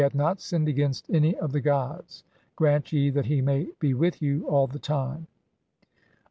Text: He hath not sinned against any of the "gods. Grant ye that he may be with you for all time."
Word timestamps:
He 0.01 0.03
hath 0.03 0.15
not 0.15 0.41
sinned 0.41 0.67
against 0.67 1.11
any 1.11 1.35
of 1.37 1.51
the 1.51 1.61
"gods. 1.61 2.23
Grant 2.55 2.91
ye 2.91 3.11
that 3.11 3.27
he 3.27 3.39
may 3.39 3.67
be 3.79 3.93
with 3.93 4.19
you 4.19 4.39
for 4.41 4.47
all 4.47 4.67
time." 4.67 5.27